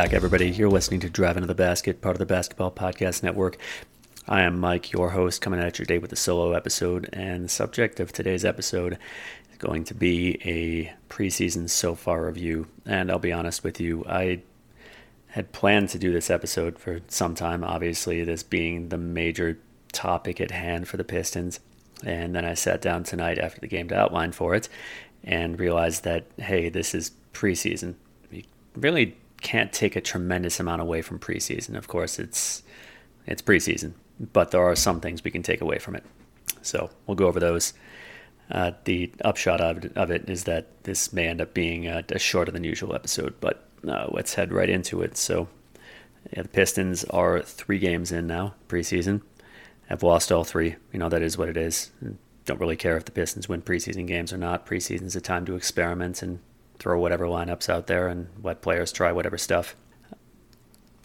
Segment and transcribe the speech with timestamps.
[0.00, 0.48] back, everybody.
[0.48, 3.58] You're listening to Drive Into the Basket, part of the Basketball Podcast Network.
[4.26, 7.10] I am Mike, your host, coming at you today with a solo episode.
[7.12, 8.96] And the subject of today's episode
[9.52, 12.66] is going to be a preseason so far review.
[12.86, 14.40] And I'll be honest with you, I
[15.26, 19.58] had planned to do this episode for some time, obviously, this being the major
[19.92, 21.60] topic at hand for the Pistons.
[22.02, 24.66] And then I sat down tonight after the game to outline for it
[25.22, 27.96] and realized that, hey, this is preseason.
[28.74, 31.76] Really can't take a tremendous amount away from preseason.
[31.76, 32.62] Of course, it's
[33.26, 33.92] it's preseason,
[34.32, 36.04] but there are some things we can take away from it.
[36.62, 37.72] So we'll go over those.
[38.50, 42.04] Uh, the upshot of it, of it is that this may end up being a,
[42.08, 45.16] a shorter than usual episode, but uh, let's head right into it.
[45.16, 45.48] So,
[46.32, 49.22] yeah, the Pistons are three games in now, preseason.
[49.88, 50.76] Have lost all three.
[50.92, 51.90] You know, that is what it is.
[52.44, 54.66] Don't really care if the Pistons win preseason games or not.
[54.66, 56.40] Preseason is a time to experiment and
[56.80, 59.76] throw whatever lineups out there and let players try whatever stuff.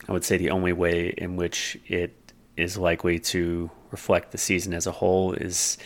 [0.08, 2.16] I would say the only way in which it
[2.58, 5.78] is likely to reflect the season as a whole is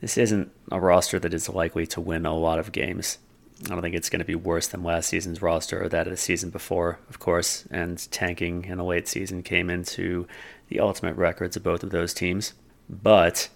[0.00, 3.18] this isn't a roster that is likely to win a lot of games.
[3.64, 6.10] I don't think it's going to be worse than last season's roster or that of
[6.10, 7.64] the season before, of course.
[7.70, 10.26] And tanking in the late season came into
[10.68, 12.52] the ultimate records of both of those teams.
[12.90, 13.48] But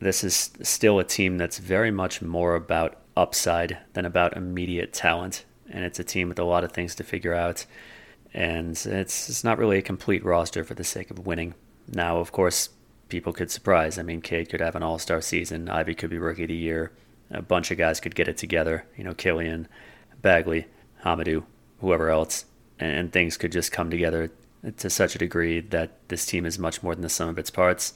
[0.00, 5.44] this is still a team that's very much more about upside than about immediate talent.
[5.70, 7.66] And it's a team with a lot of things to figure out.
[8.32, 11.54] And it's, it's not really a complete roster for the sake of winning.
[11.88, 12.70] Now, of course,
[13.08, 13.98] people could surprise.
[13.98, 16.54] I mean, Cade could have an all star season, Ivey could be rookie of the
[16.54, 16.92] year.
[17.30, 18.86] A bunch of guys could get it together.
[18.96, 19.68] You know, Killian,
[20.20, 20.66] Bagley,
[21.04, 21.44] Hamidou,
[21.80, 22.44] whoever else.
[22.78, 24.30] And, and things could just come together
[24.76, 27.50] to such a degree that this team is much more than the sum of its
[27.50, 27.94] parts.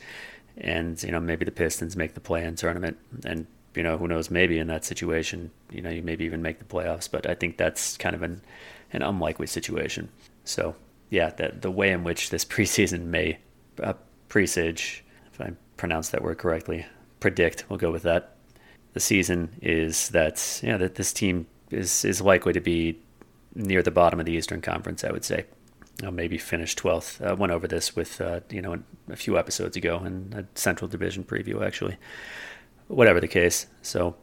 [0.57, 4.09] And, you know, maybe the Pistons make the play in tournament and you know, who
[4.09, 7.11] knows, maybe in that situation, you know, you maybe even make the playoffs.
[7.11, 8.41] But I think that's kind of an,
[8.93, 10.09] an unlikely situation.
[10.45, 10.75] So,
[11.11, 13.39] yeah, that the way in which this preseason may
[13.83, 13.95] uh,
[14.29, 16.87] presage, if I pronounce that word correctly,
[17.21, 18.37] predict, we'll go with that.
[18.93, 22.99] The season is that, yeah, that this team is, is likely to be
[23.57, 25.47] near the bottom of the Eastern Conference, I would say.
[26.03, 27.25] I'll maybe finish 12th.
[27.25, 30.89] I went over this with, uh, you know, a few episodes ago in a Central
[30.89, 31.97] Division preview, actually
[32.89, 33.67] whatever the case.
[33.83, 34.17] So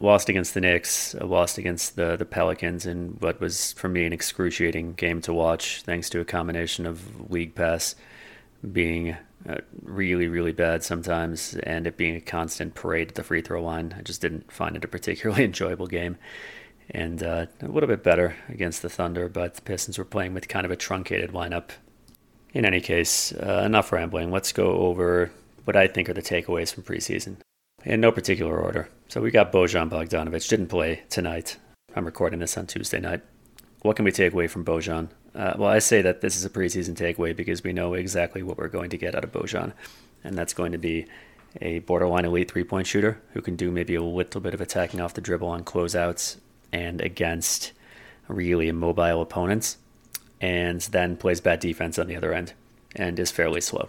[0.00, 4.04] lost against the Knicks, uh, lost against the the Pelicans in what was for me
[4.04, 7.94] an excruciating game to watch, thanks to a combination of league pass
[8.72, 9.16] being
[9.48, 13.62] uh, really really bad sometimes, and it being a constant parade at the free throw
[13.62, 13.94] line.
[13.96, 16.16] I just didn't find it a particularly enjoyable game.
[16.92, 20.48] And uh, a little bit better against the Thunder, but the Pistons were playing with
[20.48, 21.68] kind of a truncated lineup.
[22.52, 24.32] In any case, uh, enough rambling.
[24.32, 25.30] Let's go over
[25.66, 27.36] what I think are the takeaways from preseason
[27.84, 28.88] in no particular order.
[29.08, 31.56] So we got Bojan Bogdanovic, didn't play tonight.
[31.96, 33.22] I'm recording this on Tuesday night.
[33.82, 35.08] What can we take away from Bojan?
[35.34, 38.58] Uh, well, I say that this is a preseason takeaway because we know exactly what
[38.58, 39.72] we're going to get out of Bojan,
[40.22, 41.06] and that's going to be
[41.60, 45.00] a borderline elite three point shooter who can do maybe a little bit of attacking
[45.00, 46.36] off the dribble on closeouts
[46.72, 47.72] and against
[48.28, 49.78] really immobile opponents,
[50.40, 52.52] and then plays bad defense on the other end
[52.94, 53.88] and is fairly slow.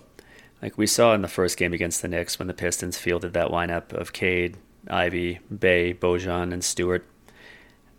[0.61, 3.49] Like we saw in the first game against the Knicks when the Pistons fielded that
[3.49, 4.57] lineup of Cade,
[4.89, 7.05] Ivey, Bey, Bojan, and Stewart,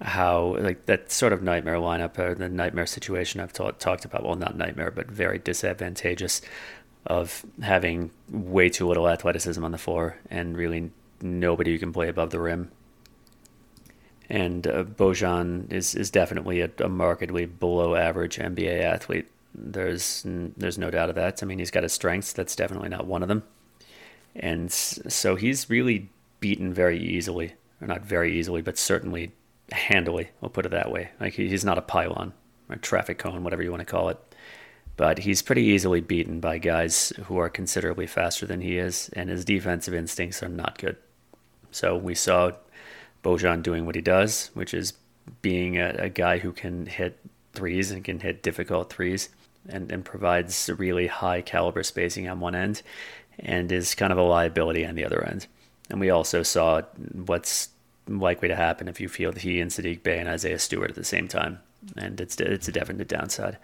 [0.01, 4.25] how like that sort of nightmare lineup or the nightmare situation I've ta- talked about.
[4.25, 6.41] Well, not nightmare, but very disadvantageous
[7.07, 10.91] of having way too little athleticism on the floor and really
[11.21, 12.71] nobody who can play above the rim.
[14.29, 19.29] And uh, Bojan is is definitely a, a markedly below average NBA athlete.
[19.55, 21.43] There's there's no doubt of that.
[21.43, 22.33] I mean, he's got his strengths.
[22.33, 23.43] That's definitely not one of them.
[24.35, 26.09] And so he's really
[26.41, 29.33] beaten very easily, or not very easily, but certainly
[29.71, 30.31] handily.
[30.41, 31.11] We'll put it that way.
[31.21, 32.33] Like he's not a pylon
[32.69, 34.19] or traffic cone, whatever you want to call it.
[34.97, 39.29] But he's pretty easily beaten by guys who are considerably faster than he is, and
[39.29, 40.97] his defensive instincts are not good.
[41.71, 42.53] So we saw
[43.25, 44.95] Bojan doing what he does, which is
[45.41, 47.19] being a, a guy who can hit
[47.53, 49.29] threes and can hit difficult threes
[49.69, 52.83] and, and provides really high caliber spacing on one end
[53.39, 55.47] and is kind of a liability on the other end.
[55.91, 56.83] And we also saw
[57.13, 57.69] what's
[58.09, 61.05] likely to happen if you field he and Sadiq Bey and Isaiah Stewart at the
[61.05, 61.61] same time.
[61.97, 63.59] And it's it's a definite downside.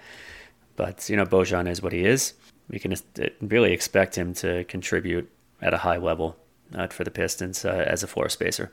[0.77, 2.35] But, you know, Bojan is what he is.
[2.71, 2.95] We can
[3.41, 5.31] really expect him to contribute
[5.61, 6.37] at a high level
[6.75, 8.73] uh, for the Pistons uh, as a floor spacer,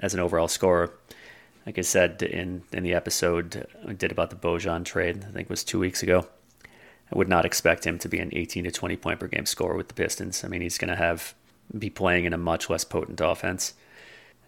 [0.00, 0.94] as an overall scorer.
[1.66, 5.46] Like I said in, in the episode I did about the Bojan trade, I think
[5.46, 6.26] it was two weeks ago.
[7.12, 9.76] I would not expect him to be an 18 to 20 point per game scorer
[9.76, 10.44] with the Pistons.
[10.44, 11.34] I mean, he's going to have
[11.76, 13.74] be playing in a much less potent offense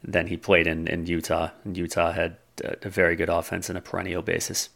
[0.03, 1.51] than he played in, in Utah.
[1.65, 4.69] And Utah had a, a very good offense on a perennial basis.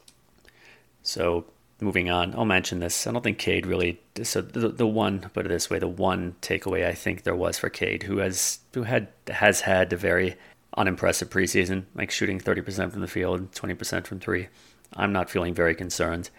[1.03, 1.45] So
[1.79, 3.07] moving on, I'll mention this.
[3.07, 4.01] I don't think Cade really.
[4.23, 7.57] So the, the one, put it this way, the one takeaway I think there was
[7.57, 10.35] for Cade, who has who had has had a very
[10.77, 14.47] unimpressive preseason, like shooting 30% from the field, 20% from three.
[14.93, 16.29] I'm not feeling very concerned.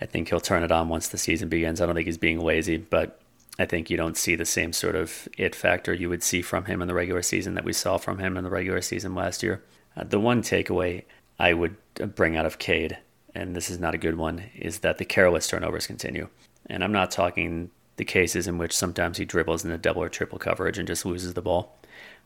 [0.00, 1.80] I think he'll turn it on once the season begins.
[1.80, 3.20] I don't think he's being lazy, but
[3.58, 6.64] I think you don't see the same sort of it factor you would see from
[6.64, 9.42] him in the regular season that we saw from him in the regular season last
[9.42, 9.62] year.
[9.96, 11.04] Uh, the one takeaway
[11.38, 11.76] I would
[12.14, 12.98] bring out of Cade
[13.34, 16.28] and this is not a good one, is that the careless turnovers continue.
[16.66, 20.08] And I'm not talking the cases in which sometimes he dribbles in a double or
[20.08, 21.78] triple coverage and just loses the ball.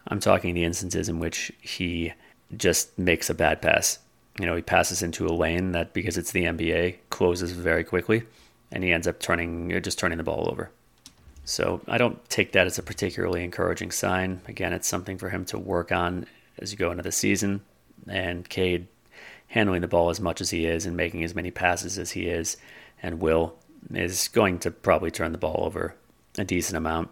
[0.09, 2.13] I'm talking the instances in which he
[2.57, 3.99] just makes a bad pass.
[4.39, 8.25] You know, he passes into a lane that because it's the NBA closes very quickly,
[8.73, 10.71] and he ends up turning uh, just turning the ball over.
[11.45, 14.41] So I don't take that as a particularly encouraging sign.
[14.49, 16.27] Again, it's something for him to work on
[16.59, 17.61] as you go into the season.
[18.09, 18.87] And Cade
[19.49, 22.27] handling the ball as much as he is and making as many passes as he
[22.27, 22.57] is
[23.03, 23.55] and will
[23.93, 25.95] is going to probably turn the ball over
[26.39, 27.11] a decent amount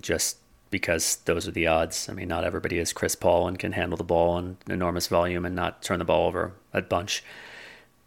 [0.00, 0.36] just
[0.70, 2.08] because those are the odds.
[2.08, 5.44] I mean, not everybody is Chris Paul and can handle the ball in enormous volume
[5.44, 7.24] and not turn the ball over a bunch.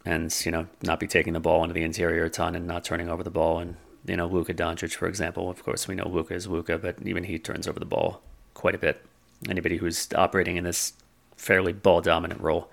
[0.06, 2.84] And, you know, not be taking the ball into the interior a ton and not
[2.84, 3.58] turning over the ball.
[3.58, 3.76] And,
[4.06, 7.24] you know, Luka Doncic, for example, of course, we know Luka is Luka, but even
[7.24, 8.20] he turns over the ball
[8.52, 9.04] quite a bit.
[9.48, 10.92] Anybody who's operating in this
[11.36, 12.70] fairly ball dominant role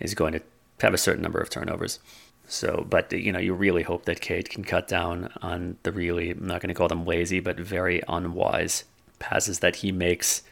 [0.00, 0.42] is going to
[0.80, 1.98] have a certain number of turnovers.
[2.46, 6.30] So, but you know, you really hope that Cade can cut down on the really,
[6.30, 8.84] I'm not going to call them lazy, but very unwise
[9.18, 10.42] passes that he makes,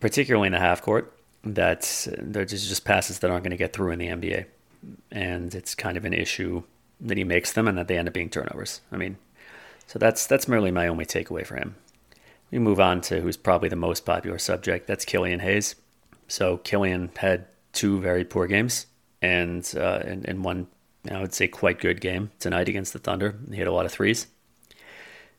[0.00, 1.12] particularly in the half court.
[1.44, 4.46] That they're just, just passes that aren't going to get through in the NBA,
[5.12, 6.64] and it's kind of an issue
[7.00, 8.80] that he makes them, and that they end up being turnovers.
[8.90, 9.16] I mean,
[9.86, 11.76] so that's that's merely my only takeaway for him.
[12.50, 14.86] We move on to who's probably the most popular subject.
[14.86, 15.76] That's Killian Hayes.
[16.28, 18.86] So Killian had two very poor games
[19.22, 20.66] and uh, and, and one
[21.10, 23.36] I would say quite good game tonight against the Thunder.
[23.50, 24.26] He hit a lot of threes.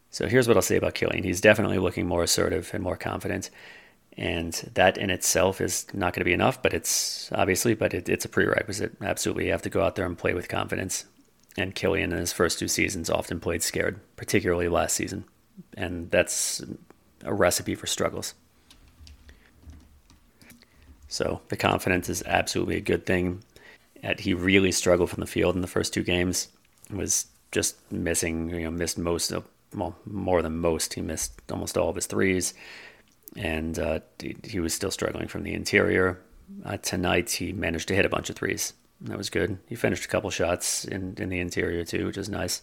[0.10, 1.24] So here's what I'll say about Killian.
[1.24, 3.50] He's definitely looking more assertive and more confident.
[4.18, 8.10] And that in itself is not going to be enough, but it's obviously, but it,
[8.10, 8.96] it's a prerequisite.
[9.02, 9.46] Absolutely.
[9.46, 11.06] You have to go out there and play with confidence.
[11.56, 15.26] And Killian in his first two seasons often played scared, particularly last season.
[15.76, 16.64] And that's
[17.24, 18.34] a recipe for struggles.
[21.08, 23.44] So the confidence is absolutely a good thing.
[24.20, 26.48] He really struggled from the field in the first two games.
[26.92, 30.94] Was just missing, you know, missed most of, well, more than most.
[30.94, 32.54] He missed almost all of his threes,
[33.36, 34.00] and uh,
[34.44, 36.20] he was still struggling from the interior.
[36.66, 38.74] Uh, tonight, he managed to hit a bunch of threes.
[39.02, 39.60] That was good.
[39.68, 42.62] He finished a couple shots in, in the interior too, which is nice.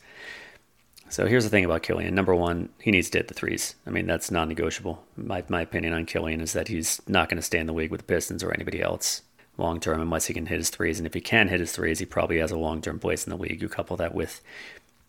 [1.08, 2.14] So here's the thing about Killian.
[2.14, 3.76] Number one, he needs to hit the threes.
[3.86, 5.04] I mean, that's non negotiable.
[5.16, 7.90] My, my opinion on Killian is that he's not going to stay in the league
[7.90, 9.22] with the Pistons or anybody else
[9.56, 10.98] long term unless he can hit his threes.
[10.98, 13.30] And if he can hit his threes, he probably has a long term place in
[13.30, 13.62] the league.
[13.62, 14.40] You couple that with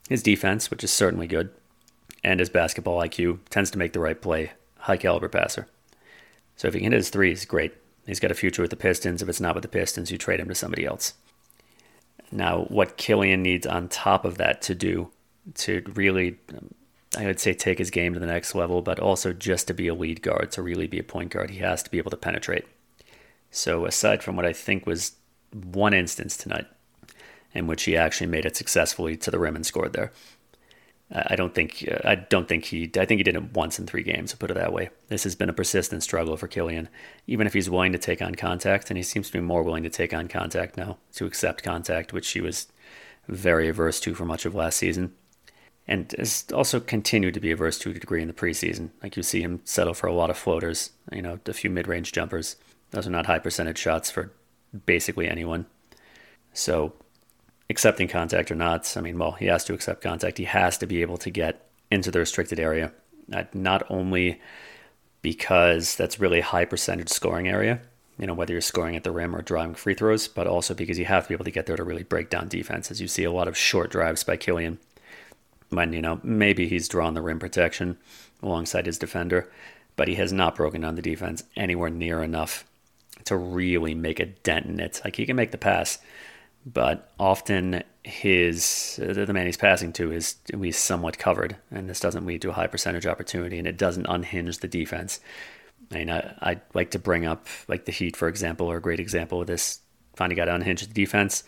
[0.10, 1.50] his defense, which is certainly good,
[2.26, 5.68] and his basketball IQ tends to make the right play, high caliber passer.
[6.56, 7.74] So if he can hit his threes, great.
[8.08, 9.22] He's got a future with the Pistons.
[9.22, 11.14] If it's not with the Pistons, you trade him to somebody else.
[12.32, 15.12] Now, what Killian needs on top of that to do
[15.54, 16.38] to really,
[17.16, 19.88] I would say, take his game to the next level, but also just to be
[19.88, 22.18] a lead guard, to really be a point guard, he has to be able to
[22.18, 22.66] penetrate.
[23.52, 25.14] So, aside from what I think was
[25.52, 26.66] one instance tonight
[27.54, 30.12] in which he actually made it successfully to the rim and scored there,
[31.12, 33.86] I don't think uh, I don't think he I think he did it once in
[33.86, 34.90] three games to put it that way.
[35.08, 36.90] This has been a persistent struggle for Killian,
[37.28, 39.84] even if he's willing to take on contact, and he seems to be more willing
[39.84, 42.68] to take on contact now to accept contact, which he was
[43.28, 45.14] very averse to for much of last season
[45.88, 48.90] and has also continued to be averse to a degree in the preseason.
[49.04, 51.88] Like you see him settle for a lot of floaters, you know, a few mid
[51.88, 52.56] range jumpers.
[52.92, 54.32] Those are not high percentage shots for
[54.86, 55.68] basically anyone.
[56.54, 56.94] So,
[57.70, 60.38] accepting contact or not, I mean, well, he has to accept contact.
[60.38, 62.92] He has to be able to get into the restricted area,
[63.34, 64.42] uh, not only
[65.22, 67.82] because that's really high percentage scoring area,
[68.20, 71.00] you know, whether you're scoring at the rim or driving free throws, but also because
[71.00, 73.02] you have to be able to get there to really break down defenses.
[73.02, 74.80] You see a lot of short drives by Killian
[75.70, 77.98] when, you know, maybe he's drawn the rim protection
[78.44, 79.52] alongside his defender,
[79.96, 82.66] but he has not broken down the defense anywhere near enough
[83.26, 85.02] to really make a dent in it.
[85.04, 85.98] Like he can make the pass,
[86.66, 92.26] but often his the man he's passing to is least somewhat covered, and this doesn't
[92.26, 95.20] lead to a high percentage opportunity, and it doesn't unhinge the defense.
[95.92, 98.82] I mean, I, I'd like to bring up like the Heat, for example, or a
[98.82, 99.80] great example of this.
[100.16, 101.44] Finally got to unhinge the defense,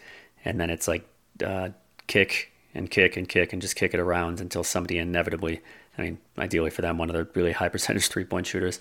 [0.46, 1.08] and then it's like
[1.44, 1.70] uh,
[2.08, 5.62] kick and kick and kick and just kick it around until somebody inevitably,
[5.98, 8.80] I mean, ideally for them, one of the really high percentage three point shooters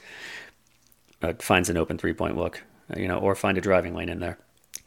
[1.23, 2.63] uh, finds an open three point look,
[2.97, 4.39] you know, or find a driving lane in there.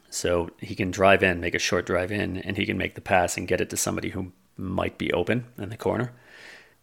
[0.09, 3.01] So he can drive in, make a short drive in, and he can make the
[3.01, 6.11] pass and get it to somebody who might be open in the corner.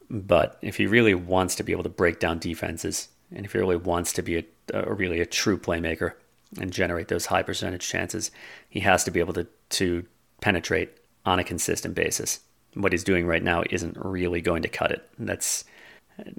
[0.08, 3.58] But if he really wants to be able to break down defenses, and if he
[3.58, 6.12] really wants to be a, a really a true playmaker
[6.60, 8.30] and generate those high percentage chances,
[8.70, 10.06] he has to be able to, to
[10.40, 10.90] penetrate
[11.24, 12.40] on a consistent basis.
[12.74, 15.08] What he's doing right now isn't really going to cut it.
[15.18, 15.64] That's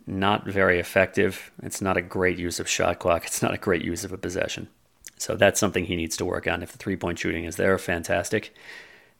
[0.05, 1.51] not very effective.
[1.61, 3.25] It's not a great use of shot clock.
[3.25, 4.69] It's not a great use of a possession.
[5.17, 6.61] So that's something he needs to work on.
[6.61, 8.53] If the three point shooting is there, fantastic.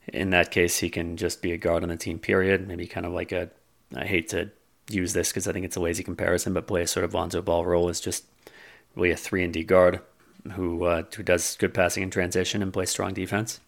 [0.08, 2.68] In that case, he can just be a guard on the team, period.
[2.68, 3.50] Maybe kind of like a,
[3.96, 4.52] I hate to
[4.90, 7.42] use this because I think it's a lazy comparison, but play a sort of Lonzo
[7.42, 8.26] Ball role is just
[8.96, 10.00] really a 3 and D guard
[10.54, 13.60] who, uh, who does good passing in transition and plays strong defense.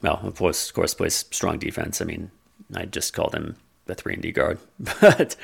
[0.00, 2.00] Well, of course, of course, plays strong defense.
[2.00, 2.30] I mean,
[2.74, 3.56] I just called him
[3.86, 4.58] the 3 and D guard,
[5.00, 5.36] but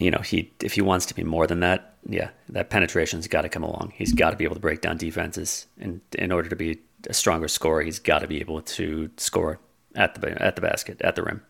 [0.00, 3.42] you know, he if he wants to be more than that, yeah, that penetration's got
[3.42, 3.92] to come along.
[3.94, 7.14] He's got to be able to break down defenses, and in order to be a
[7.14, 9.60] stronger scorer, he's got to be able to score
[9.94, 11.42] at the at the basket, at the rim.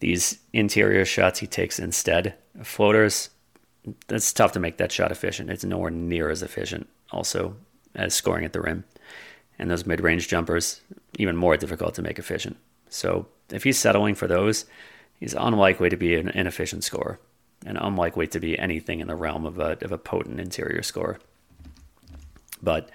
[0.00, 3.30] These interior shots he takes instead, floaters,
[4.08, 5.50] it's tough to make that shot efficient.
[5.50, 7.56] It's nowhere near as efficient, also,
[7.94, 8.84] as scoring at the rim.
[9.58, 10.80] And those mid range jumpers,
[11.18, 12.56] even more difficult to make efficient.
[12.90, 14.66] So if he's settling for those,
[15.18, 17.18] he's unlikely to be an inefficient scorer
[17.64, 21.18] and unlikely to be anything in the realm of a, of a potent interior score.
[22.62, 22.90] But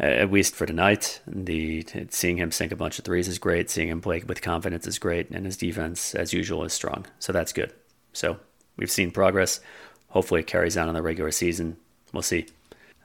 [0.00, 3.70] uh, at least for tonight, the seeing him sink a bunch of threes is great.
[3.70, 7.06] Seeing him play with confidence is great, and his defense, as usual, is strong.
[7.18, 7.72] So that's good.
[8.12, 8.38] So
[8.76, 9.60] we've seen progress.
[10.08, 11.76] Hopefully, it carries on in the regular season.
[12.12, 12.46] We'll see,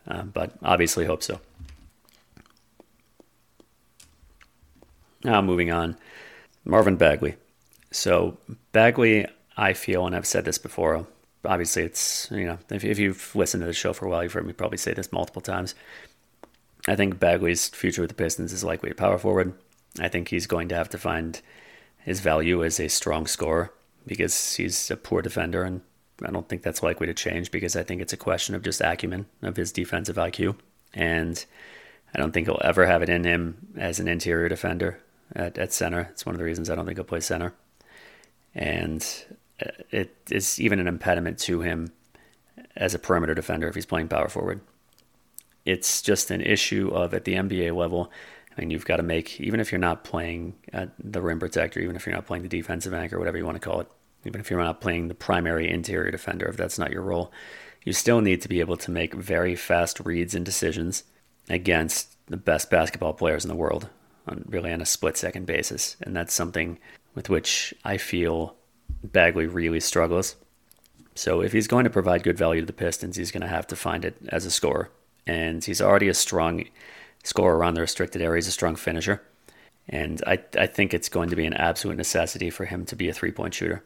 [0.08, 1.40] uh, but obviously, hope so.
[5.24, 5.98] Now, moving on,
[6.64, 7.36] Marvin Bagley.
[7.92, 8.38] So
[8.72, 9.26] Bagley,
[9.58, 11.08] I feel, and I've said this before,
[11.44, 14.34] obviously it's, you know, if, if you've listened to the show for a while, you've
[14.34, 15.74] heard me probably say this multiple times.
[16.88, 19.54] I think Bagley's future with the Pistons is likely a power forward.
[20.00, 21.42] I think he's going to have to find
[21.98, 23.74] his value as a strong scorer
[24.06, 25.82] because he's a poor defender, and
[26.24, 28.80] I don't think that's likely to change because I think it's a question of just
[28.80, 30.56] acumen of his defensive IQ.
[30.94, 31.44] And
[32.14, 35.00] I don't think he'll ever have it in him as an interior defender
[35.36, 36.08] at, at center.
[36.12, 37.54] It's one of the reasons I don't think he'll play center.
[38.56, 39.06] And
[39.60, 41.92] it is even an impediment to him
[42.76, 44.62] as a perimeter defender if he's playing power forward.
[45.66, 48.12] It's just an issue of at the NBA level.
[48.56, 51.80] I mean, you've got to make even if you're not playing at the rim protector,
[51.80, 53.88] even if you're not playing the defensive anchor, whatever you want to call it,
[54.26, 57.32] even if you're not playing the primary interior defender, if that's not your role,
[57.84, 61.04] you still need to be able to make very fast reads and decisions
[61.50, 63.90] against the best basketball players in the world,
[64.28, 66.78] on really on a split second basis, and that's something
[67.16, 68.56] with which I feel
[69.12, 70.36] Bagley really struggles.
[71.16, 73.68] So if he's going to provide good value to the Pistons, he's going to have
[73.68, 74.92] to find it as a scorer.
[75.26, 76.66] And he's already a strong
[77.24, 78.38] scorer around the restricted area.
[78.38, 79.22] He's a strong finisher.
[79.90, 83.10] And I, I think it's going to be an absolute necessity for him to be
[83.10, 83.84] a three point shooter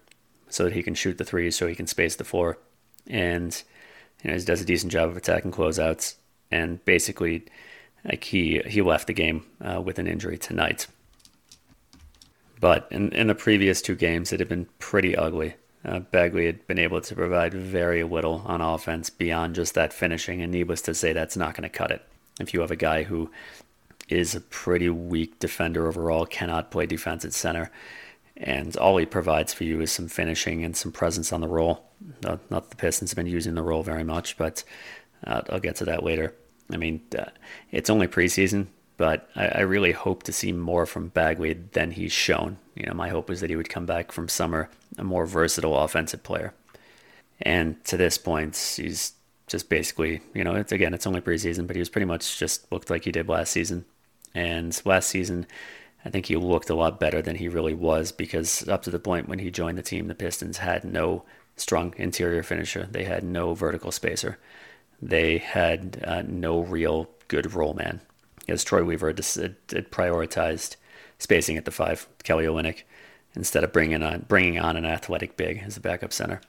[0.50, 2.58] so that he can shoot the threes, so he can space the floor.
[3.08, 3.62] And
[4.24, 6.16] you know, he does a decent job of attacking closeouts.
[6.52, 7.46] And basically,
[8.04, 10.88] like he, he left the game uh, with an injury tonight.
[12.62, 15.56] But in, in the previous two games, it had been pretty ugly.
[15.84, 20.42] Uh, Bagley had been able to provide very little on offense beyond just that finishing,
[20.42, 22.04] and needless to say, that's not going to cut it.
[22.40, 23.32] If you have a guy who
[24.08, 27.72] is a pretty weak defender overall, cannot play defense at center,
[28.38, 31.90] and all he provides for you is some finishing and some presence on the roll.
[32.22, 34.64] Not, the Pistons have been using the roll very much, but
[35.26, 36.36] uh, I'll get to that later.
[36.72, 37.26] I mean, uh,
[37.72, 38.68] it's only preseason
[39.02, 42.58] but I, I, really hope to see more from Bagley than he's shown.
[42.76, 45.76] You know, my hope was that he would come back from summer a more versatile
[45.76, 46.54] offensive player.
[47.42, 49.14] And to this point, he's
[49.48, 52.72] just basically, you know, it's again, it's only preseason, but he was pretty much just
[52.72, 53.86] looked like he did last season.
[54.36, 55.48] And last season,
[56.06, 59.00] I think he looked a lot better than he really was because up to the
[59.00, 61.24] point when he joined the team, the Pistons had no
[61.58, 62.88] strong interior finisher.
[62.92, 64.38] They had no vertical spacer.
[65.02, 68.02] They had uh, no real good roll man
[68.52, 70.76] as Troy Weaver had, prioritized
[71.18, 72.84] spacing at the five, Kelly Olynyk,
[73.36, 76.42] instead of bringing on bringing on an athletic big as a backup center.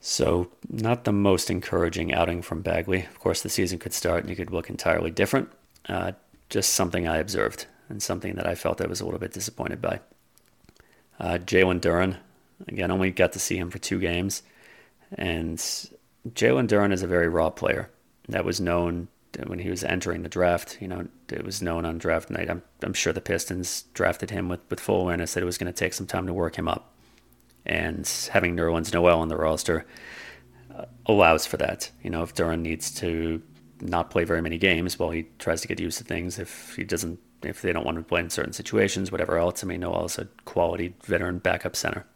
[0.00, 3.00] So not the most encouraging outing from Bagley.
[3.04, 5.50] Of course, the season could start and he could look entirely different.
[5.88, 6.12] Uh,
[6.48, 9.82] just something I observed and something that I felt I was a little bit disappointed
[9.82, 10.00] by.
[11.18, 12.16] Uh, Jalen Duren,
[12.66, 14.42] again, only got to see him for two games,
[15.18, 17.90] and Jalen Duren is a very raw player
[18.28, 19.08] that was known
[19.46, 22.50] when he was entering the draft, you know, it was known on draft night.
[22.50, 25.72] I'm, I'm sure the Pistons drafted him with, with full awareness that it was going
[25.72, 26.92] to take some time to work him up.
[27.64, 29.86] And having Nerlens Noel on the roster
[30.74, 31.90] uh, allows for that.
[32.02, 33.42] You know, if Duren needs to
[33.82, 36.38] not play very many games while he tries to get used to things.
[36.38, 39.64] If he doesn't, if they don't want to play in certain situations, whatever else.
[39.64, 42.06] I mean, Noel's a quality veteran backup center.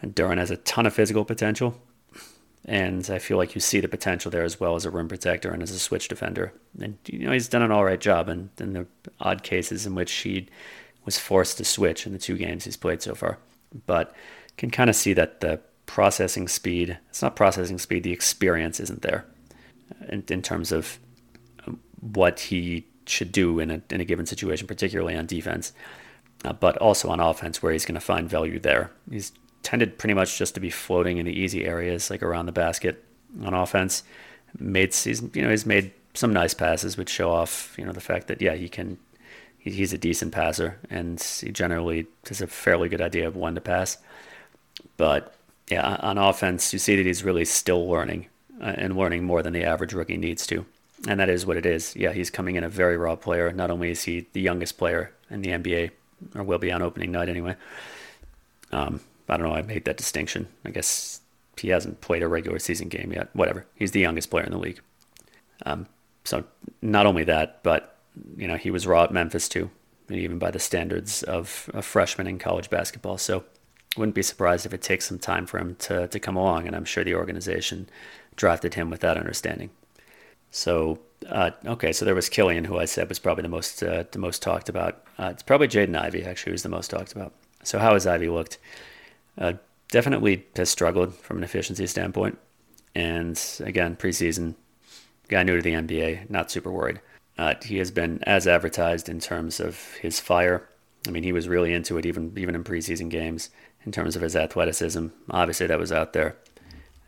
[0.00, 1.80] And Duren has a ton of physical potential.
[2.68, 5.52] And I feel like you see the potential there as well as a rim protector
[5.52, 6.52] and as a switch defender.
[6.80, 8.86] And, you know, he's done an all right job in, in the
[9.20, 10.48] odd cases in which he
[11.04, 13.38] was forced to switch in the two games he's played so far.
[13.86, 14.12] But
[14.56, 19.02] can kind of see that the processing speed, it's not processing speed, the experience isn't
[19.02, 19.24] there
[20.08, 20.98] in, in terms of
[22.00, 25.72] what he should do in a, in a given situation, particularly on defense,
[26.44, 28.90] uh, but also on offense where he's going to find value there.
[29.08, 29.32] He's
[29.66, 33.04] tended pretty much just to be floating in the easy areas, like around the basket
[33.42, 34.04] on offense.
[34.58, 38.00] Made he's you know he's made some nice passes, which show off you know the
[38.00, 38.96] fact that yeah he can
[39.58, 43.60] he's a decent passer and he generally has a fairly good idea of when to
[43.60, 43.98] pass.
[44.96, 45.34] But
[45.68, 48.28] yeah, on offense, you see that he's really still learning
[48.60, 50.64] uh, and learning more than the average rookie needs to.
[51.08, 51.96] And that is what it is.
[51.96, 53.52] Yeah, he's coming in a very raw player.
[53.52, 55.90] Not only is he the youngest player in the NBA,
[56.36, 57.56] or will be on opening night anyway,
[58.70, 59.54] um, I don't know.
[59.54, 60.48] I made that distinction.
[60.64, 61.20] I guess
[61.56, 63.28] he hasn't played a regular season game yet.
[63.34, 63.66] Whatever.
[63.74, 64.80] He's the youngest player in the league.
[65.64, 65.86] Um,
[66.24, 66.44] so
[66.82, 67.96] not only that, but
[68.36, 69.70] you know he was raw at Memphis too,
[70.10, 73.18] even by the standards of a freshman in college basketball.
[73.18, 73.44] So
[73.96, 76.66] wouldn't be surprised if it takes some time for him to to come along.
[76.66, 77.88] And I'm sure the organization
[78.36, 79.70] drafted him with that understanding.
[80.50, 84.04] So uh, okay, so there was Killian, who I said was probably the most uh,
[84.10, 85.02] the most talked about.
[85.18, 87.32] Uh, it's probably Jaden Ivey actually who's the most talked about.
[87.62, 88.58] So how has Ivey looked?
[89.38, 89.54] Uh,
[89.88, 92.38] definitely has struggled from an efficiency standpoint.
[92.94, 94.54] And again, preseason,
[95.28, 97.00] guy new to the NBA, not super worried.
[97.38, 100.68] Uh, he has been as advertised in terms of his fire.
[101.06, 103.50] I mean, he was really into it even even in preseason games
[103.84, 105.08] in terms of his athleticism.
[105.30, 106.36] Obviously, that was out there.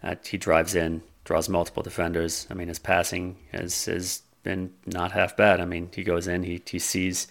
[0.02, 2.46] Uh, he drives in, draws multiple defenders.
[2.50, 5.60] I mean, his passing has has been not half bad.
[5.60, 7.26] I mean, he goes in, he he sees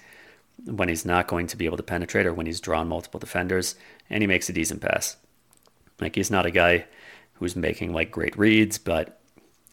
[0.66, 3.76] when he's not going to be able to penetrate or when he's drawn multiple defenders,
[4.10, 5.18] and he makes a decent pass.
[6.00, 6.86] Like he's not a guy
[7.34, 9.20] who's making like great reads, but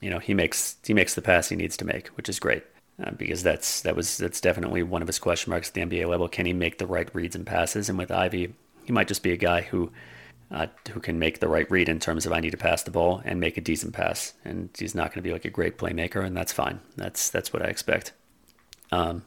[0.01, 2.65] you know he makes he makes the pass he needs to make, which is great
[3.03, 6.09] uh, because that's that was that's definitely one of his question marks at the NBA
[6.09, 6.29] level.
[6.29, 7.89] Can he make the right reads and passes?
[7.89, 9.91] And with Ivey, he might just be a guy who
[10.51, 12.91] uh, who can make the right read in terms of I need to pass the
[12.91, 15.79] ball and make a decent pass, and he's not going to be like a great
[15.79, 16.81] playmaker, and that's fine.
[16.97, 18.13] That's that's what I expect.
[18.93, 19.25] Um,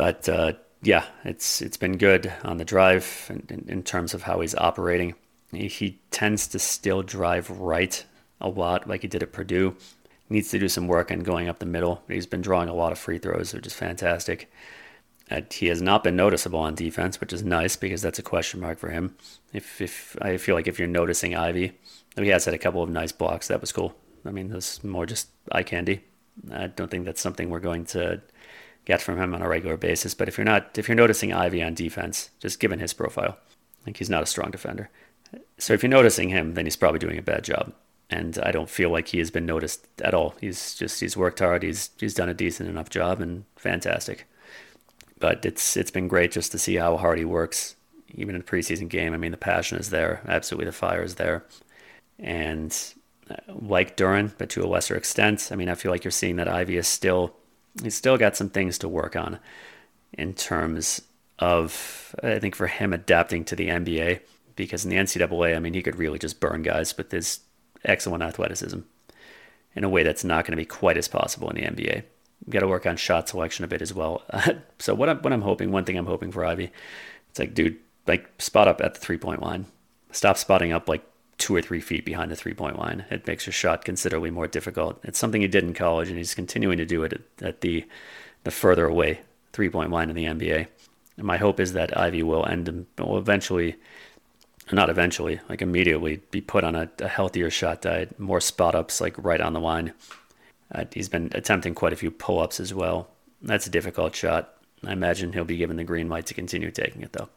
[0.00, 4.22] but uh, yeah, it's it's been good on the drive in, in, in terms of
[4.22, 5.14] how he's operating.
[5.52, 8.02] He, he, tends to still drive right
[8.40, 9.76] a lot, like he did at Purdue.
[10.30, 12.02] Needs to do some work on going up the middle.
[12.08, 14.50] He's been drawing a lot of free throws, which is fantastic.
[15.50, 18.78] He has not been noticeable on defense, which is nice because that's a question mark
[18.78, 19.16] for him.
[19.52, 21.72] If if I feel like if you're noticing Ivey,
[22.16, 23.48] he has had a couple of nice blocks.
[23.48, 23.94] That was cool.
[24.24, 26.04] I mean, that's more just eye candy.
[26.50, 28.22] I don't think that's something we're going to
[28.84, 30.14] get from him on a regular basis.
[30.14, 33.38] But if you're not, if you're noticing Ivey on defense, just given his profile,
[33.86, 34.90] like he's not a strong defender.
[35.58, 37.72] So if you're noticing him, then he's probably doing a bad job.
[38.08, 40.34] And I don't feel like he has been noticed at all.
[40.40, 41.62] He's just he's worked hard.
[41.62, 44.26] He's he's done a decent enough job and fantastic.
[45.18, 47.76] But it's it's been great just to see how hard he works,
[48.14, 49.14] even in a preseason game.
[49.14, 50.22] I mean, the passion is there.
[50.26, 51.44] Absolutely, the fire is there.
[52.18, 52.76] And
[53.30, 55.50] uh, like Duren, but to a lesser extent.
[55.52, 57.36] I mean, I feel like you're seeing that Ivey is still
[57.82, 59.38] he's still got some things to work on
[60.12, 61.02] in terms
[61.38, 64.20] of, I think, for him adapting to the NBA.
[64.56, 67.40] Because in the NCAA, I mean, he could really just burn guys with his
[67.84, 68.80] excellent athleticism
[69.74, 72.02] in a way that's not going to be quite as possible in the NBA.
[72.44, 74.22] You've got to work on shot selection a bit as well.
[74.78, 76.72] so what I'm, what I'm hoping, one thing I'm hoping for Ivey,
[77.30, 79.66] it's like, dude, like spot up at the three point line.
[80.12, 81.04] Stop spotting up like
[81.40, 83.04] two or three feet behind the three point line.
[83.10, 85.00] It makes your shot considerably more difficult.
[85.02, 87.84] It's something he did in college, and he's continuing to do it at, at the
[88.44, 89.20] the further away
[89.52, 90.66] three point line in the NBA.
[91.16, 93.76] And my hope is that Ivey will end will eventually,
[94.70, 99.00] not eventually, like immediately, be put on a, a healthier shot diet, more spot ups
[99.00, 99.92] like right on the line.
[100.72, 103.08] Uh, he's been attempting quite a few pull ups as well.
[103.42, 104.54] That's a difficult shot.
[104.86, 107.28] I imagine he'll be given the green light to continue taking it though.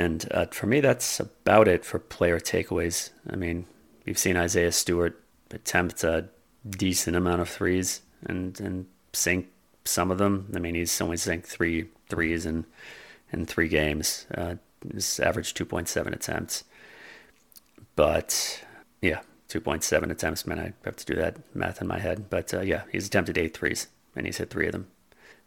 [0.00, 3.10] And uh, for me, that's about it for player takeaways.
[3.28, 3.66] I mean,
[4.06, 6.26] we've seen Isaiah Stewart attempt a
[6.70, 9.48] decent amount of threes and and sink
[9.84, 10.50] some of them.
[10.56, 12.64] I mean, he's only sank three threes in
[13.30, 14.26] in three games.
[14.34, 14.54] Uh,
[14.90, 16.64] his average 2.7 attempts,
[17.94, 18.64] but
[19.02, 20.46] yeah, 2.7 attempts.
[20.46, 22.30] Man, I have to do that math in my head.
[22.30, 24.86] But uh, yeah, he's attempted eight threes and he's hit three of them.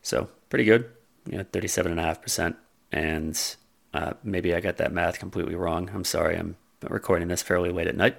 [0.04, 0.92] So pretty good.
[1.26, 2.56] You know, 37.5%.
[2.92, 3.56] And
[3.94, 5.90] uh, maybe I got that math completely wrong.
[5.94, 6.36] I'm sorry.
[6.36, 8.16] I'm recording this fairly late at night.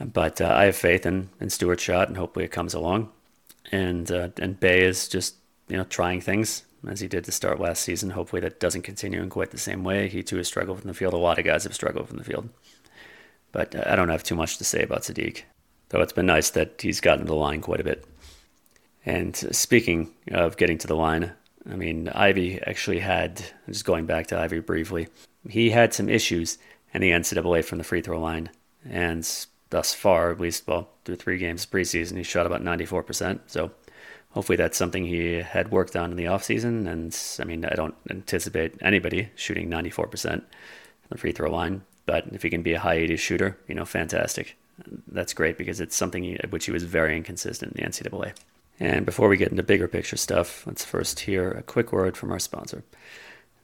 [0.00, 3.10] But uh, I have faith in, in Stewart's shot, and hopefully it comes along.
[3.70, 5.36] And uh, and Bey is just
[5.68, 8.10] you know trying things as he did to start last season.
[8.10, 10.08] Hopefully that doesn't continue in quite the same way.
[10.08, 11.14] He too has struggled from the field.
[11.14, 12.48] A lot of guys have struggled from the field.
[13.52, 15.42] But uh, I don't have too much to say about Sadiq,
[15.90, 18.04] though it's been nice that he's gotten to the line quite a bit.
[19.04, 21.32] And speaking of getting to the line,
[21.70, 25.08] I mean, Ivey actually had, just going back to Ivey briefly,
[25.48, 26.58] he had some issues
[26.92, 28.50] in the NCAA from the free throw line.
[28.88, 29.28] And
[29.70, 33.40] thus far, at least, well, through three games preseason, he shot about 94%.
[33.46, 33.70] So
[34.30, 36.88] hopefully that's something he had worked on in the offseason.
[36.90, 40.42] And I mean, I don't anticipate anybody shooting 94% from
[41.10, 41.82] the free throw line.
[42.06, 44.56] But if he can be a high 80s shooter, you know, fantastic.
[45.06, 48.34] That's great because it's something at which he was very inconsistent in the NCAA.
[48.82, 52.32] And before we get into bigger picture stuff, let's first hear a quick word from
[52.32, 52.82] our sponsor.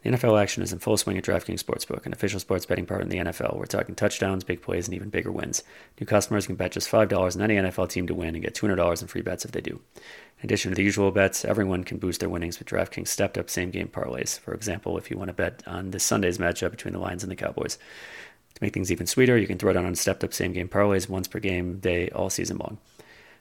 [0.04, 3.02] The NFL action is in full swing at DraftKings Sportsbook, an official sports betting partner
[3.02, 3.56] in the NFL.
[3.56, 5.64] We're talking touchdowns, big plays, and even bigger wins.
[5.98, 9.02] New customers can bet just $5 on any NFL team to win and get $200
[9.02, 9.80] in free bets if they do.
[9.96, 13.50] In addition to the usual bets, everyone can boost their winnings with DraftKings stepped up
[13.50, 14.38] same game parlays.
[14.38, 17.32] For example, if you want to bet on this Sunday's matchup between the Lions and
[17.32, 17.76] the Cowboys.
[18.54, 21.08] To make things even sweeter, you can throw down on stepped up same game parlays
[21.08, 22.78] once per game day all season long.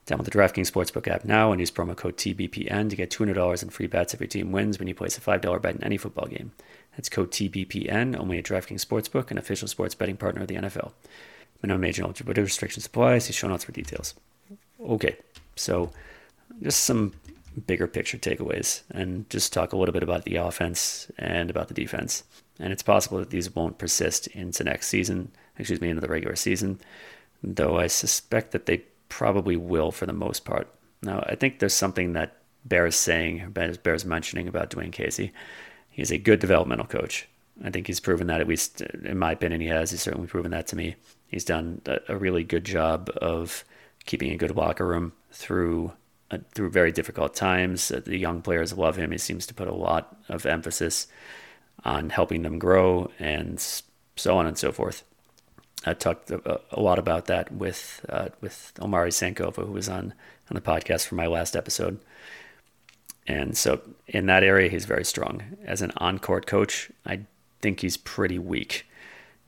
[0.07, 3.69] Download the DraftKings Sportsbook app now and use promo code TBPN to get $200 in
[3.69, 6.27] free bets if your team wins when you place a $5 bet in any football
[6.27, 6.53] game.
[6.95, 10.93] That's code TBPN only at DraftKings Sportsbook, an official sports betting partner of the NFL.
[11.61, 13.17] Minimum age and eligibility restrictions apply.
[13.17, 14.13] See show notes for details.
[14.79, 15.17] Okay,
[15.57, 15.91] so
[16.61, 17.13] just some
[17.65, 21.73] bigger picture takeaways and just talk a little bit about the offense and about the
[21.73, 22.23] defense.
[22.59, 26.37] And it's possible that these won't persist into next season, excuse me, into the regular
[26.37, 26.79] season,
[27.43, 30.67] though I suspect that they probably will for the most part.
[31.01, 35.31] Now, I think there's something that Bears saying, Bears mentioning about Dwayne Casey.
[35.89, 37.27] He's a good developmental coach.
[37.63, 39.91] I think he's proven that, at least in my opinion, he has.
[39.91, 40.95] He's certainly proven that to me.
[41.27, 43.63] He's done a really good job of
[44.05, 45.93] keeping a good locker room through
[46.29, 47.89] uh, through very difficult times.
[47.89, 49.11] Uh, the young players love him.
[49.11, 51.07] He seems to put a lot of emphasis
[51.85, 53.59] on helping them grow and
[54.15, 55.03] so on and so forth.
[55.85, 60.13] I talked a, a lot about that with uh, with Omari Sankofa, who was on
[60.49, 61.99] on the podcast for my last episode.
[63.27, 65.43] And so in that area, he's very strong.
[65.65, 67.21] As an on-court coach, I
[67.61, 68.87] think he's pretty weak.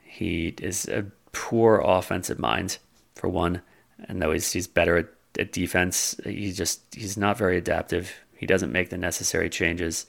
[0.03, 2.77] He is a poor offensive mind,
[3.15, 3.61] for one,
[4.07, 8.13] and though he's he's better at, at defense, he just he's not very adaptive.
[8.35, 10.05] He doesn't make the necessary changes,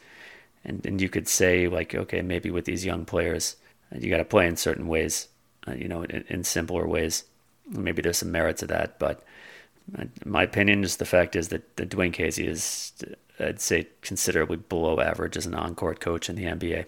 [0.65, 3.57] and and you could say like, okay, maybe with these young players,
[3.97, 5.29] you got to play in certain ways
[5.66, 7.25] uh, you know, in, in, simpler ways.
[7.68, 9.23] Maybe there's some merit to that, but
[10.25, 12.92] my opinion is the fact is that, that Dwayne Casey is,
[13.38, 16.87] I'd say, considerably below average as an on-court coach in the NBA.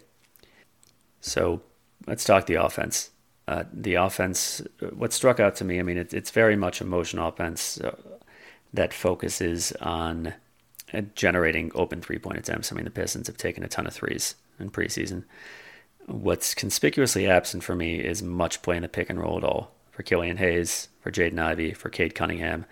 [1.20, 1.62] So
[2.06, 3.10] let's talk the offense.
[3.48, 6.84] Uh, the offense, what struck out to me, I mean, it, it's very much a
[6.84, 7.96] motion offense uh,
[8.72, 10.34] that focuses on
[10.94, 12.70] uh, generating open three point attempts.
[12.70, 15.24] I mean, the Pistons have taken a ton of threes in preseason.
[16.06, 19.72] What's conspicuously absent for me is much play in the pick and roll at all
[19.90, 22.66] for Killian Hayes, for Jaden Ivey, for Cade Cunningham.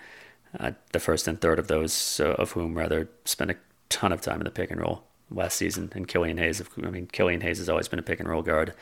[0.59, 3.57] Uh, the first and third of those, uh, of whom rather spent a
[3.89, 5.93] ton of time in the pick and roll last season.
[5.95, 8.75] And Killian Hayes, I mean, Killian Hayes has always been a pick and roll guard.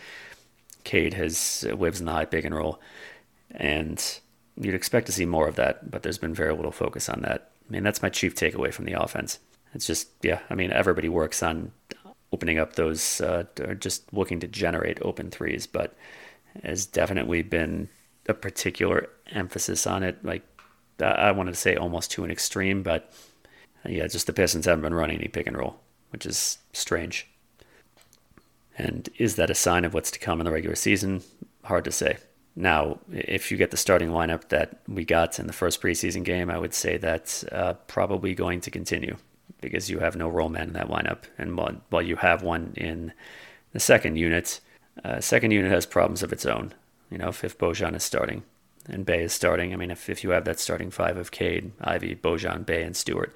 [0.84, 2.80] Cade has uh, lives in the high pick and roll,
[3.50, 4.20] and
[4.56, 7.50] you'd expect to see more of that, but there's been very little focus on that.
[7.68, 9.38] I mean, that's my chief takeaway from the offense.
[9.74, 11.72] It's just, yeah, I mean, everybody works on
[12.33, 15.95] opening up those uh, or just looking to generate open threes, but
[16.62, 17.88] has definitely been
[18.29, 20.23] a particular emphasis on it.
[20.25, 20.43] Like
[21.01, 23.12] I wanted to say almost to an extreme, but
[23.85, 27.29] uh, yeah, just the Pistons haven't been running any pick and roll, which is strange.
[28.77, 31.23] And is that a sign of what's to come in the regular season?
[31.64, 32.19] Hard to say.
[32.55, 36.51] Now, if you get the starting lineup that we got in the first preseason game,
[36.51, 39.17] I would say that's uh, probably going to continue
[39.61, 41.25] because you have no roll man in that lineup.
[41.37, 43.12] And while, while you have one in
[43.73, 44.61] the second unit,
[45.05, 46.75] uh, second unit has problems of its own.
[47.11, 48.42] You know, if, if Bojan is starting
[48.88, 51.73] and Bey is starting, I mean, if, if you have that starting five of Cade,
[51.81, 53.35] Ivey, Bojan, Bay, and Stewart,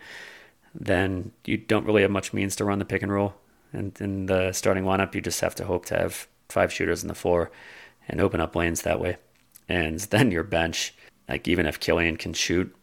[0.75, 3.35] then you don't really have much means to run the pick and roll.
[3.73, 7.09] And in the starting lineup, you just have to hope to have five shooters in
[7.09, 7.51] the floor
[8.09, 9.17] and open up lanes that way.
[9.69, 10.95] And then your bench,
[11.29, 12.75] like even if Killian can shoot,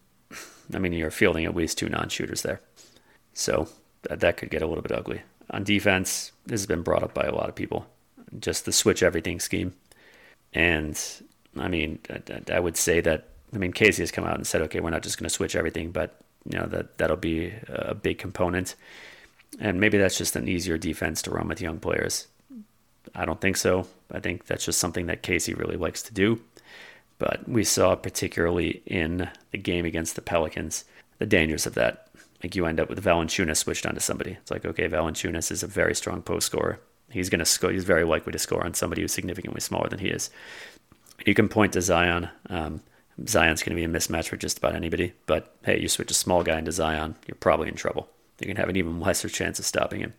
[0.74, 2.62] I mean, you're fielding at least two non shooters there.
[3.40, 3.70] So
[4.04, 5.22] that, that could get a little bit ugly.
[5.52, 7.88] On defense, this has been brought up by a lot of people.
[8.40, 9.74] Just the switch everything scheme.
[10.54, 11.02] And
[11.58, 14.62] I mean, I, I would say that, I mean, Casey has come out and said,
[14.64, 16.16] okay, we're not just going to switch everything, but,
[16.52, 18.76] you know, that, that'll be a big component.
[19.60, 22.28] And maybe that's just an easier defense to run with young players.
[23.16, 23.88] I don't think so.
[24.12, 26.42] I think that's just something that Casey really likes to do.
[27.18, 30.84] But we saw, particularly in the game against the Pelicans,
[31.18, 32.09] the dangers of that.
[32.44, 34.32] Like you end up with Valanciunas switched onto somebody.
[34.32, 36.80] It's like, okay, Valanciunas is a very strong post scorer.
[37.12, 37.72] He's going to score.
[37.72, 40.30] He's very likely to score on somebody who's significantly smaller than he is.
[41.26, 42.30] You can point to Zion.
[42.50, 42.82] Um,
[43.28, 45.14] Zion's going to be a mismatch for just about anybody.
[45.26, 48.08] But hey, you switch a small guy into Zion, you're probably in trouble.
[48.40, 50.14] You can have an even lesser chance of stopping him,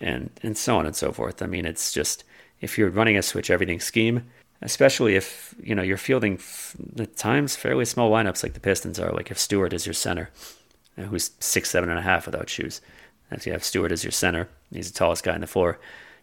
[0.00, 1.42] and and so on and so forth.
[1.42, 2.24] I mean, it's just
[2.60, 4.24] if you're running a switch everything scheme,
[4.62, 6.40] especially if you know you're fielding
[6.98, 9.12] at times fairly small lineups like the Pistons are.
[9.12, 10.30] Like if Stewart is your center,
[10.96, 12.80] who's six seven and a half without shoes.
[13.30, 15.78] If you have Stewart as your center, he's the tallest guy on the floor.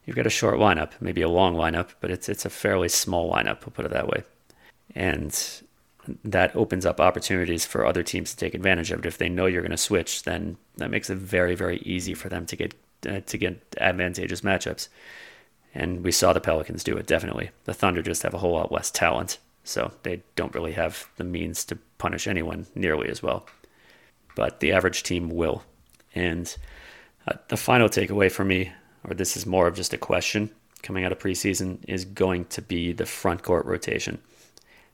[0.06, 3.32] You've got a short lineup, maybe a long lineup, but it's it's a fairly small
[3.32, 3.62] lineup.
[3.62, 4.24] We'll put it that way,
[4.96, 5.62] and
[6.24, 9.06] that opens up opportunities for other teams to take advantage of it.
[9.06, 12.30] If they know you're going to switch, then that makes it very very easy for
[12.30, 12.74] them to get
[13.08, 14.90] uh, to get advantageous matchups.
[15.76, 17.50] And we saw the Pelicans do it, definitely.
[17.64, 21.24] The Thunder just have a whole lot less talent, so they don't really have the
[21.24, 23.48] means to punish anyone nearly as well.
[24.36, 25.64] But the average team will.
[26.16, 26.56] And
[27.28, 28.72] uh, the final takeaway for me,
[29.04, 30.50] or this is more of just a question
[30.82, 34.20] coming out of preseason, is going to be the front court rotation,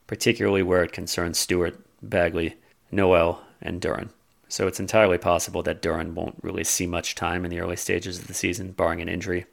[0.06, 2.56] particularly where it concerns Stewart, Bagley,
[2.90, 4.10] Noel, and Duren.
[4.48, 8.18] So it's entirely possible that Duren won't really see much time in the early stages
[8.18, 9.46] of the season, barring an injury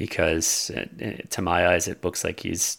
[0.00, 0.86] because uh,
[1.28, 2.78] to my eyes, it looks like he's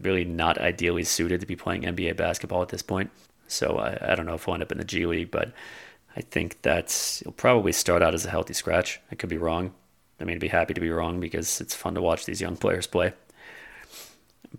[0.00, 3.10] really not ideally suited to be playing NBA basketball at this point.
[3.50, 5.52] So I, I don't know if he'll end up in the G League, but
[6.16, 9.00] I think that he'll probably start out as a healthy scratch.
[9.10, 9.72] I could be wrong.
[10.20, 12.56] I mean, I'd be happy to be wrong because it's fun to watch these young
[12.56, 13.12] players play.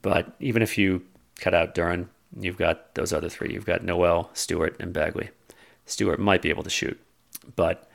[0.02, 1.04] But even if you
[1.40, 2.08] cut out Duren,
[2.40, 3.54] you've got those other three.
[3.54, 5.30] You've got Noel, Stewart, and Bagley.
[5.86, 7.00] Stewart might be able to shoot,
[7.56, 7.90] but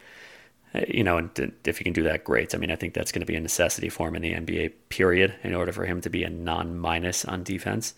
[0.75, 2.55] eh, you know, and if he can do that, great.
[2.55, 4.73] I mean, I think that's going to be a necessity for him in the NBA
[4.91, 7.95] period in order for him to be a non-minus on defense.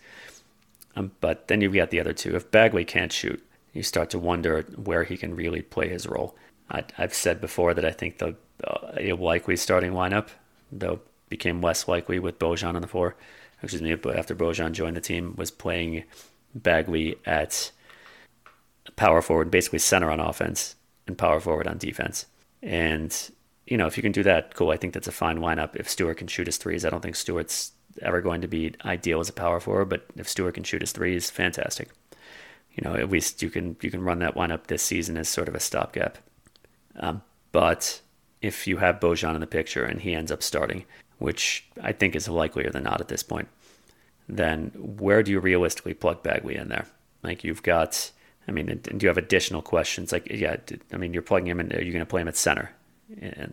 [0.99, 2.35] Um, but then you've got the other two.
[2.35, 6.35] If Bagley can't shoot, you start to wonder where he can really play his role.
[6.69, 10.27] I, have said before that I think the uh, likely starting lineup,
[10.71, 13.15] though, became less likely with Bojan on the floor.
[13.63, 16.03] Excuse me, but after Bojan joined the team, was playing
[16.53, 17.71] Bagley at
[18.95, 20.75] power forward, basically center on offense,
[21.07, 22.25] and power forward on defense.
[22.61, 23.15] And,
[23.65, 24.71] you know, if you can do that, cool.
[24.71, 25.75] I think that's a fine lineup.
[25.75, 29.19] If Stewart can shoot his threes, I don't think Stewart's ever going to be ideal
[29.19, 31.89] as a power forward, but if Stewart can shoot his threes, fantastic.
[32.73, 35.47] You know, at least you can you can run that lineup this season as sort
[35.47, 36.17] of a stopgap.
[36.97, 38.01] Um, but
[38.41, 40.85] if you have Bojan in the picture and he ends up starting,
[41.17, 43.49] which I think is likelier than not at this point,
[44.27, 46.85] then where do you realistically plug Bagley in there?
[47.23, 48.11] Like you've got
[48.47, 50.11] I mean, do you have additional questions?
[50.11, 50.55] Like, yeah,
[50.91, 51.71] I mean, you're plugging him in.
[51.71, 52.71] Are you going to play him at center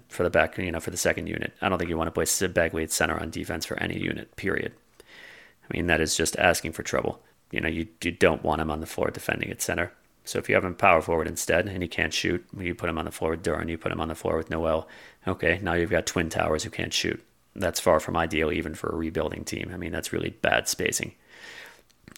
[0.08, 1.52] for the back, you know, for the second unit?
[1.60, 3.98] I don't think you want to play Sid Bagley at center on defense for any
[3.98, 4.72] unit, period.
[5.00, 7.20] I mean, that is just asking for trouble.
[7.50, 9.92] You know, you, you don't want him on the floor defending at center.
[10.24, 12.98] So if you have him power forward instead and he can't shoot, you put him
[12.98, 14.88] on the floor with Duren, you put him on the floor with Noel.
[15.26, 17.22] Okay, now you've got twin towers who can't shoot.
[17.54, 19.70] That's far from ideal even for a rebuilding team.
[19.72, 21.14] I mean, that's really bad spacing.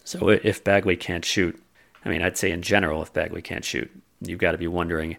[0.03, 1.61] So if Bagley can't shoot,
[2.03, 3.89] I mean, I'd say in general, if Bagley can't shoot,
[4.21, 5.17] you've got to be wondering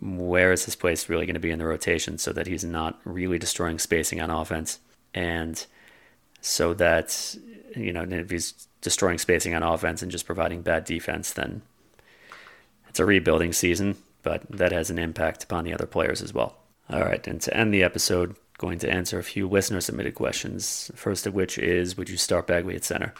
[0.00, 2.98] where is his place really going to be in the rotation so that he's not
[3.04, 4.80] really destroying spacing on offense.
[5.14, 5.64] And
[6.40, 7.36] so that,
[7.74, 11.62] you know, if he's destroying spacing on offense and just providing bad defense, then
[12.88, 16.56] it's a rebuilding season, but that has an impact upon the other players as well.
[16.90, 20.90] All right, and to end the episode, going to answer a few listener submitted questions.
[20.94, 23.12] First of which is Would you start Bagley at center?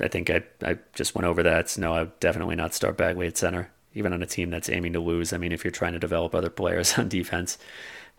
[0.00, 1.76] I think I, I just went over that.
[1.78, 4.92] No, I would definitely not start Bagley at center, even on a team that's aiming
[4.92, 5.32] to lose.
[5.32, 7.58] I mean, if you're trying to develop other players on defense,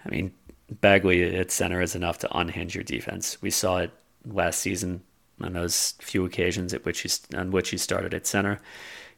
[0.06, 0.34] I mean,
[0.70, 3.42] Bagley at center is enough to unhinge your defense.
[3.42, 3.92] We saw it
[4.26, 5.02] last season
[5.42, 8.60] on those few occasions at which he, on which he started at center.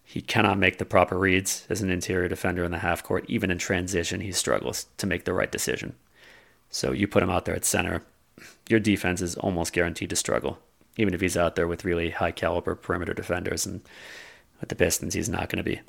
[0.03, 3.25] He cannot make the proper reads as an interior defender in the half court.
[3.27, 5.95] Even in transition, he struggles to make the right decision.
[6.69, 8.03] So you put him out there at center,
[8.67, 10.59] your defense is almost guaranteed to struggle
[10.99, 13.65] even if he's out there with really high caliber perimeter defenders.
[13.65, 13.81] And
[14.59, 15.79] with the Pistons, he's not going to be.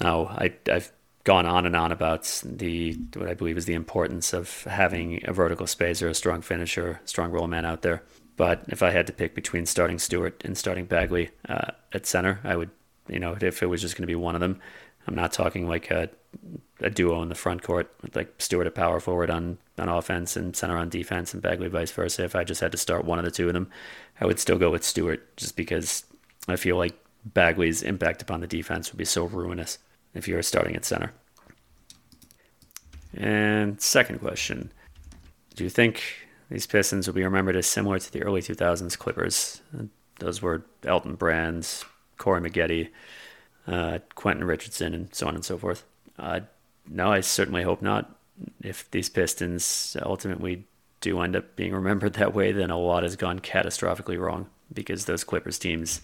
[0.00, 0.92] Now, I, I've
[1.24, 5.32] gone on and on about the what I believe is the importance of having a
[5.32, 8.02] vertical spacer, a strong finisher, strong roll man out there.
[8.36, 12.40] But if I had to pick between starting Stewart and starting Bagley uh, at center,
[12.44, 12.70] I would,
[13.08, 14.60] you know, if it was just going to be one of them,
[15.06, 16.10] I'm not talking like a,
[16.80, 20.54] a duo in the front court, like Stewart at power forward on, on offense and
[20.54, 22.24] center on defense, and Bagley vice versa.
[22.24, 23.70] If I just had to start one of the two of them,
[24.20, 26.04] I would still go with Stewart just because
[26.46, 26.94] I feel like
[27.34, 29.78] Bagley's impact upon the defense would be so ruinous
[30.14, 31.12] if you're starting at center.
[33.14, 34.72] And second question
[35.54, 36.02] Do you think
[36.50, 39.60] these Pistons will be remembered as similar to the early 2000s Clippers?
[40.18, 41.84] Those were Elton Brand,
[42.16, 42.90] Corey Maggette,
[43.66, 45.84] uh, Quentin Richardson, and so on and so forth.
[46.18, 46.40] Uh,
[46.88, 48.14] no, I certainly hope not.
[48.62, 50.64] If these Pistons ultimately
[51.00, 55.04] do end up being remembered that way, then a lot has gone catastrophically wrong because
[55.04, 56.00] those Clippers teams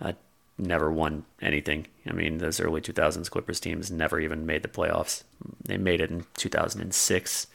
[0.00, 0.12] uh,
[0.58, 1.86] never won anything.
[2.06, 5.24] I mean, those early 2000s Clippers teams never even made the playoffs.
[5.64, 7.46] They made it in 2006,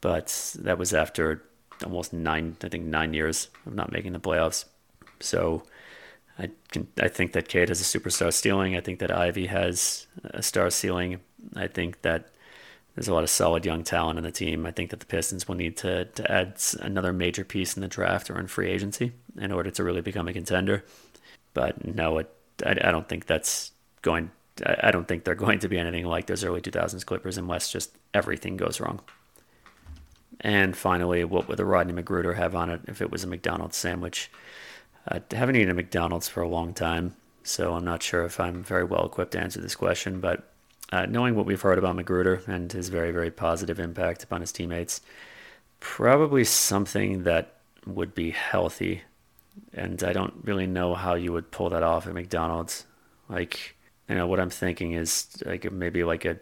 [0.00, 1.42] but that was after
[1.84, 4.66] almost nine, I think nine years of not making the playoffs.
[5.18, 5.64] So
[6.38, 8.76] I can, I think that Cade has a superstar ceiling.
[8.76, 11.20] I think that Ivey has a star ceiling.
[11.56, 12.30] I think that
[12.94, 14.66] there's a lot of solid young talent in the team.
[14.66, 17.88] I think that the Pistons will need to to add another major piece in the
[17.88, 20.84] draft or in free agency in order to really become a contender.
[21.54, 22.30] But no, it,
[22.64, 24.30] I, I don't think that's going.
[24.64, 27.96] I don't think they're going to be anything like those early 2000s Clippers unless just
[28.12, 29.00] everything goes wrong.
[30.40, 33.76] And finally, what would the Rodney McGruder have on it if it was a McDonald's
[33.76, 34.30] sandwich?
[35.08, 38.62] I haven't eaten a McDonald's for a long time, so I'm not sure if I'm
[38.62, 40.20] very well equipped to answer this question.
[40.20, 40.50] But
[40.92, 44.52] uh, knowing what we've heard about McGruder and his very, very positive impact upon his
[44.52, 45.00] teammates,
[45.78, 47.54] probably something that
[47.86, 49.02] would be healthy.
[49.72, 52.84] And I don't really know how you would pull that off at McDonald's.
[53.28, 53.76] Like,
[54.08, 56.38] you know, what I'm thinking is like maybe like a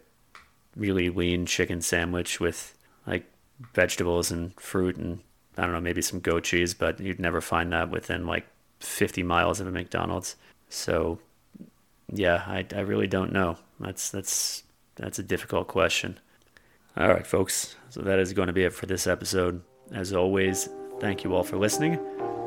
[0.76, 2.74] really lean chicken sandwich with
[3.06, 3.24] like
[3.74, 5.20] vegetables and fruit and
[5.56, 8.46] I don't know, maybe some goat cheese, but you'd never find that within like
[8.80, 10.36] 50 miles of a McDonald's.
[10.68, 11.18] So,
[12.12, 13.58] yeah, I, I really don't know.
[13.80, 14.62] That's that's
[14.94, 16.18] that's a difficult question.
[16.96, 17.76] All right, folks.
[17.90, 19.62] So that is going to be it for this episode.
[19.92, 20.68] As always,
[21.00, 21.98] thank you all for listening.